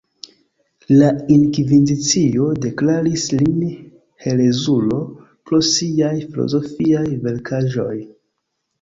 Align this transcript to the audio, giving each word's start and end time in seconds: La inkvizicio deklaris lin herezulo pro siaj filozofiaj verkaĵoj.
La 1.01 1.09
inkvizicio 1.35 2.47
deklaris 2.65 3.27
lin 3.43 3.61
herezulo 4.27 5.01
pro 5.29 5.63
siaj 5.71 6.13
filozofiaj 6.27 7.09
verkaĵoj. 7.31 7.97